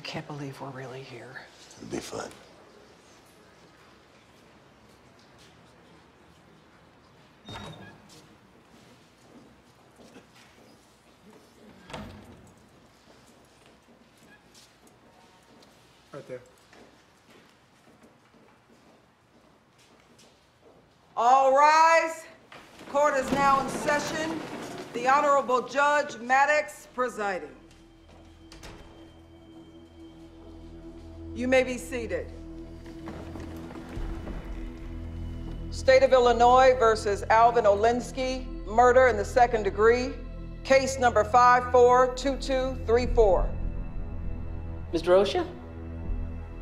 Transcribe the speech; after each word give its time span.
can't 0.00 0.26
believe 0.26 0.60
we're 0.60 0.68
really 0.70 1.02
here. 1.02 1.40
It'll 1.78 1.90
be 1.90 1.98
fun. 1.98 2.30
Right 16.12 16.28
there. 16.28 16.40
All 21.16 21.54
rise. 21.56 22.24
Court 22.90 23.14
is 23.14 23.30
now 23.32 23.60
in 23.60 23.68
session. 23.68 24.40
The 24.92 25.06
Honorable 25.06 25.62
Judge 25.62 26.18
Maddox 26.18 26.88
presiding. 26.94 27.48
You 31.34 31.48
may 31.48 31.62
be 31.62 31.78
seated. 31.78 32.26
State 35.70 36.02
of 36.02 36.12
Illinois 36.12 36.74
versus 36.78 37.24
Alvin 37.30 37.64
Olinsky, 37.64 38.44
murder 38.66 39.06
in 39.06 39.16
the 39.16 39.24
second 39.24 39.62
degree. 39.62 40.10
Case 40.64 40.98
number 40.98 41.24
542234. 41.24 43.50
Mr. 44.92 45.16
Osha? 45.16 45.46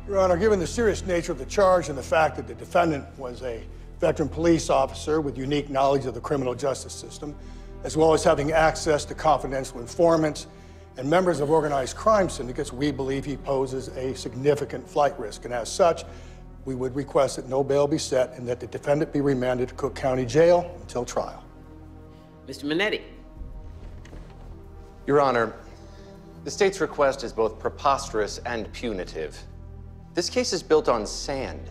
Your 0.07 0.19
Honor, 0.19 0.37
given 0.37 0.59
the 0.59 0.67
serious 0.67 1.03
nature 1.05 1.31
of 1.31 1.39
the 1.39 1.45
charge 1.45 1.89
and 1.89 1.97
the 1.97 2.03
fact 2.03 2.35
that 2.35 2.47
the 2.47 2.53
defendant 2.53 3.05
was 3.17 3.41
a 3.41 3.63
veteran 3.99 4.29
police 4.29 4.69
officer 4.69 5.19
with 5.19 5.35
unique 5.37 5.69
knowledge 5.69 6.05
of 6.05 6.13
the 6.13 6.21
criminal 6.21 6.55
justice 6.55 6.93
system, 6.93 7.35
as 7.83 7.97
well 7.97 8.13
as 8.13 8.23
having 8.23 8.51
access 8.51 9.03
to 9.05 9.15
confidential 9.15 9.79
informants 9.79 10.45
and 10.97 11.09
members 11.09 11.39
of 11.39 11.49
organized 11.49 11.95
crime 11.95 12.29
syndicates, 12.29 12.73
we 12.73 12.91
believe 12.91 13.25
he 13.25 13.37
poses 13.37 13.87
a 13.89 14.15
significant 14.15 14.87
flight 14.89 15.17
risk. 15.19 15.45
And 15.45 15.53
as 15.53 15.71
such, 15.71 16.03
we 16.65 16.75
would 16.75 16.95
request 16.95 17.37
that 17.37 17.47
no 17.47 17.63
bail 17.63 17.87
be 17.87 17.97
set 17.97 18.37
and 18.37 18.47
that 18.47 18.59
the 18.59 18.67
defendant 18.67 19.13
be 19.13 19.21
remanded 19.21 19.69
to 19.69 19.75
Cook 19.75 19.95
County 19.95 20.25
Jail 20.25 20.75
until 20.81 21.05
trial. 21.05 21.43
Mr. 22.47 22.65
Minetti? 22.65 23.01
Your 25.07 25.21
Honor, 25.21 25.53
the 26.43 26.51
state's 26.51 26.81
request 26.81 27.23
is 27.23 27.33
both 27.33 27.59
preposterous 27.59 28.39
and 28.45 28.71
punitive. 28.73 29.37
This 30.13 30.29
case 30.29 30.53
is 30.53 30.61
built 30.61 30.89
on 30.89 31.05
sand. 31.05 31.69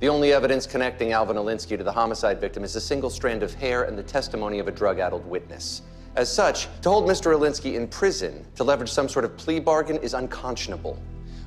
The 0.00 0.08
only 0.08 0.32
evidence 0.32 0.66
connecting 0.66 1.12
Alvin 1.12 1.36
Olinsky 1.36 1.76
to 1.76 1.84
the 1.84 1.92
homicide 1.92 2.40
victim 2.40 2.64
is 2.64 2.74
a 2.74 2.80
single 2.80 3.10
strand 3.10 3.42
of 3.42 3.52
hair 3.54 3.84
and 3.84 3.98
the 3.98 4.02
testimony 4.02 4.58
of 4.58 4.66
a 4.66 4.70
drug-addled 4.70 5.26
witness. 5.26 5.82
As 6.16 6.32
such, 6.32 6.66
to 6.82 6.90
hold 6.90 7.08
Mr. 7.08 7.32
Olinsky 7.36 7.74
in 7.74 7.86
prison 7.86 8.44
to 8.56 8.64
leverage 8.64 8.90
some 8.90 9.08
sort 9.08 9.24
of 9.24 9.36
plea 9.36 9.60
bargain 9.60 9.96
is 9.98 10.12
unconscionable. 10.14 10.98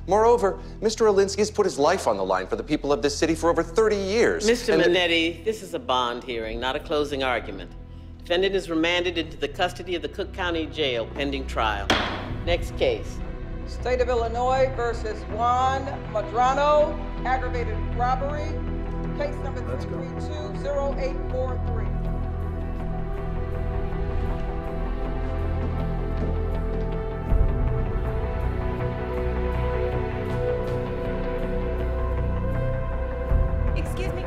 Moreover, 0.06 0.58
Mr. 0.80 1.06
Olinsky 1.06 1.38
has 1.38 1.50
put 1.50 1.66
his 1.66 1.78
life 1.78 2.06
on 2.06 2.16
the 2.16 2.24
line 2.24 2.46
for 2.46 2.56
the 2.56 2.62
people 2.62 2.90
of 2.92 3.02
this 3.02 3.14
city 3.16 3.34
for 3.34 3.50
over 3.50 3.62
30 3.62 3.96
years. 3.96 4.48
Mr. 4.48 4.72
and- 4.74 4.82
Minetti, 4.82 5.44
this 5.44 5.62
is 5.62 5.74
a 5.74 5.78
bond 5.78 6.24
hearing, 6.24 6.58
not 6.60 6.76
a 6.76 6.80
closing 6.80 7.22
argument. 7.22 7.70
Defendant 8.18 8.54
is 8.54 8.70
remanded 8.70 9.18
into 9.18 9.36
the 9.36 9.48
custody 9.48 9.94
of 9.96 10.02
the 10.02 10.08
Cook 10.08 10.32
County 10.32 10.64
Jail 10.66 11.06
pending 11.14 11.46
trial. 11.46 11.86
Next 12.46 12.74
case. 12.78 13.18
State 13.66 14.00
of 14.00 14.08
Illinois 14.08 14.70
versus 14.76 15.20
Juan 15.34 15.84
Madrano, 16.12 16.96
aggravated 17.26 17.76
robbery. 17.96 18.48
Case 19.18 19.34
number 19.44 19.60
3320843. 19.60 22.13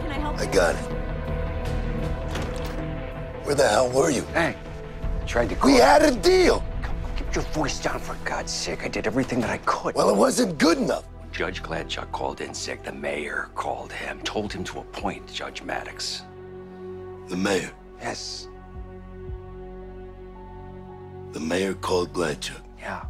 Can 0.02 0.12
I 0.12 0.20
help 0.20 0.38
I 0.40 0.44
you? 0.44 0.52
got 0.52 0.76
it. 0.76 0.82
Where 3.46 3.56
the 3.56 3.68
hell 3.68 3.90
were 3.90 4.10
you? 4.10 4.24
Hey, 4.34 4.56
I 5.22 5.26
tried 5.26 5.50
to 5.50 5.56
call. 5.56 5.72
We 5.72 5.78
had 5.78 6.02
a 6.04 6.12
deal. 6.16 6.64
Come 6.84 6.96
on, 7.06 7.16
keep 7.16 7.34
your 7.34 7.44
voice 7.46 7.80
down 7.80 8.00
for 8.00 8.16
God's 8.26 8.52
sake. 8.52 8.84
I 8.84 8.88
did 8.90 9.08
everything 9.08 9.40
that 9.42 9.50
I 9.50 9.58
could. 9.60 9.96
Well, 9.96 10.10
it 10.10 10.16
wasn't 10.18 10.58
good 10.58 10.78
enough. 10.78 11.06
Judge 11.32 11.62
Gladchuck 11.64 12.12
called 12.12 12.42
in 12.42 12.54
sick. 12.54 12.84
The 12.84 12.92
mayor 12.92 13.50
called 13.56 13.92
him, 13.92 14.20
told 14.22 14.52
him 14.52 14.64
to 14.66 14.80
appoint 14.80 15.32
Judge 15.32 15.62
Maddox. 15.62 16.24
The 17.28 17.38
mayor. 17.38 17.72
Yes, 18.02 18.48
The 21.34 21.40
mayor 21.42 21.74
called 21.76 22.14
Gladchuck. 22.14 22.62
yeah. 22.80 23.04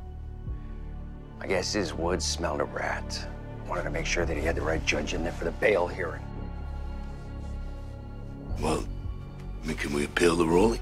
I 1.40 1.48
guess 1.48 1.72
his 1.74 1.94
Woods 1.94 2.26
smelled 2.26 2.60
a 2.62 2.66
rat. 2.66 3.26
Wanted 3.68 3.84
to 3.84 3.90
make 3.92 4.06
sure 4.06 4.26
that 4.26 4.36
he 4.36 4.44
had 4.44 4.56
the 4.56 4.62
right 4.62 4.84
judge 4.86 5.14
in 5.14 5.24
there 5.24 5.32
for 5.32 5.46
the 5.46 5.52
bail 5.52 5.88
hearing. 5.88 6.24
Can 9.88 9.96
we 9.96 10.04
appeal 10.04 10.36
the 10.36 10.46
ruling? 10.46 10.82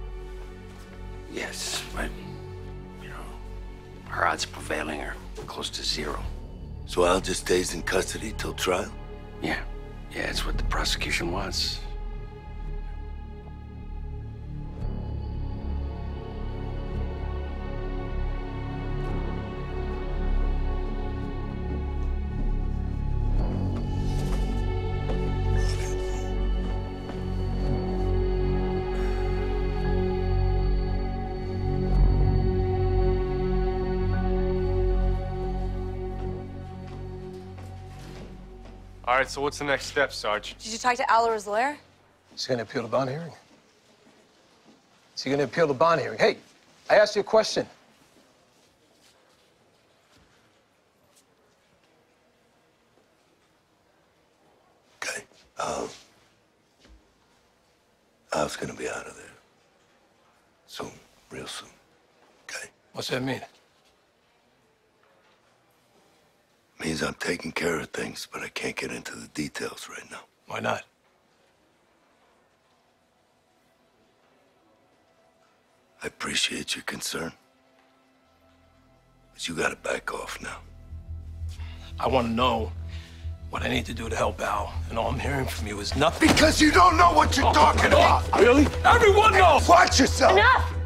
Yes, 1.31 1.83
but, 1.95 2.09
you 3.03 3.09
know, 3.09 4.11
our 4.11 4.25
odds 4.25 4.45
of 4.45 4.51
prevailing 4.51 4.99
are 5.01 5.15
close 5.45 5.69
to 5.69 5.83
zero. 5.83 6.23
So 6.87 7.05
Al 7.05 7.21
just 7.21 7.41
stays 7.41 7.75
in 7.75 7.83
custody 7.83 8.33
till 8.37 8.53
trial? 8.53 8.91
Yeah, 9.43 9.59
yeah, 10.11 10.21
it's 10.23 10.45
what 10.45 10.57
the 10.57 10.63
prosecution 10.63 11.31
wants. 11.31 11.81
All 39.07 39.15
right, 39.15 39.29
so 39.29 39.39
what's 39.39 39.59
the 39.59 39.65
next 39.65 39.85
step, 39.85 40.11
Sarge? 40.11 40.55
Did 40.57 40.71
you 40.71 40.79
talk 40.79 40.95
to 40.95 41.11
Al 41.11 41.27
or 41.27 41.35
his 41.35 41.45
lawyer? 41.45 41.77
He's 42.31 42.47
going 42.47 42.57
to 42.57 42.63
appeal 42.63 42.81
the 42.81 42.87
bond 42.87 43.11
hearing. 43.11 43.31
Is 45.15 45.21
he 45.21 45.29
going 45.29 45.37
to 45.37 45.45
appeal 45.45 45.67
the 45.67 45.75
bond 45.75 46.01
hearing? 46.01 46.17
Hey, 46.17 46.37
I 46.89 46.95
asked 46.95 47.15
you 47.15 47.21
a 47.21 47.23
question. 47.23 47.67
Okay. 55.03 55.23
Um, 55.59 55.87
Al's 58.33 58.55
gonna 58.57 58.73
be 58.73 58.89
out 58.89 59.07
of 59.07 59.15
there. 59.15 59.25
Soon, 60.67 60.91
real 61.31 61.47
soon. 61.47 61.69
Okay? 62.49 62.69
What's 62.93 63.07
that 63.09 63.23
mean? 63.23 63.41
Means 66.85 67.01
I'm 67.01 67.15
taking 67.15 67.51
care 67.51 67.79
of 67.79 67.89
things, 67.89 68.27
but 68.31 68.43
I 68.43 68.47
can't 68.49 68.75
get 68.75 68.91
into 68.91 69.15
the 69.15 69.27
details 69.29 69.89
right 69.89 70.07
now. 70.11 70.19
Why 70.45 70.59
not? 70.59 70.83
I 76.03 76.05
appreciate 76.05 76.75
your 76.75 76.83
concern. 76.83 77.31
But 79.33 79.47
you 79.47 79.55
gotta 79.55 79.77
back 79.77 80.13
off 80.13 80.39
now. 80.43 80.57
I 81.99 82.07
want 82.07 82.27
to 82.27 82.33
know 82.33 82.71
what 83.49 83.63
I 83.63 83.67
need 83.67 83.87
to 83.87 83.93
do 83.95 84.07
to 84.07 84.15
help 84.15 84.39
Al, 84.39 84.71
and 84.91 84.99
all 84.99 85.09
I'm 85.09 85.17
hearing 85.17 85.47
from 85.47 85.65
you 85.65 85.79
is 85.79 85.95
nothing. 85.95 86.27
Because 86.27 86.61
you 86.61 86.71
don't 86.71 86.97
know 86.97 87.11
what 87.13 87.35
you're 87.35 87.47
oh, 87.47 87.53
talking 87.53 87.93
oh, 87.93 87.97
about! 87.97 88.39
Really? 88.39 88.67
Everyone 88.85 89.33
knows! 89.33 89.67
Watch 89.67 89.99
yourself! 89.99 90.33
Enough! 90.33 90.71
Enough. 90.71 90.84